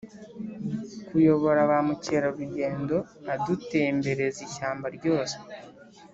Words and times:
kuyobora 1.07 1.59
ba 1.69 1.77
mukerarugendo 1.87 2.95
adutembereza 3.33 4.39
ishyamba 4.47 4.87
ryose, 4.97 5.37